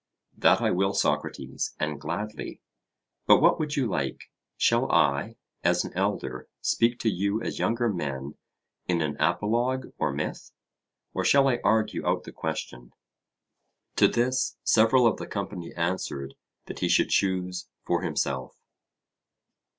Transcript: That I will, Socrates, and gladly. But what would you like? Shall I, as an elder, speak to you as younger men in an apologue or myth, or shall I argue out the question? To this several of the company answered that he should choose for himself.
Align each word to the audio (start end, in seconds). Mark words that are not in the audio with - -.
That 0.35 0.61
I 0.61 0.71
will, 0.71 0.95
Socrates, 0.95 1.75
and 1.79 2.01
gladly. 2.01 2.59
But 3.27 3.39
what 3.39 3.59
would 3.59 3.75
you 3.75 3.85
like? 3.85 4.31
Shall 4.57 4.91
I, 4.91 5.35
as 5.63 5.85
an 5.85 5.93
elder, 5.93 6.47
speak 6.59 6.97
to 7.01 7.07
you 7.11 7.39
as 7.43 7.59
younger 7.59 7.87
men 7.87 8.33
in 8.87 9.03
an 9.03 9.15
apologue 9.19 9.93
or 9.99 10.11
myth, 10.11 10.53
or 11.13 11.23
shall 11.23 11.47
I 11.47 11.59
argue 11.63 12.03
out 12.03 12.23
the 12.23 12.31
question? 12.31 12.93
To 13.97 14.07
this 14.07 14.57
several 14.63 15.05
of 15.05 15.17
the 15.17 15.27
company 15.27 15.71
answered 15.75 16.33
that 16.65 16.79
he 16.79 16.89
should 16.89 17.09
choose 17.09 17.67
for 17.85 18.01
himself. 18.01 18.55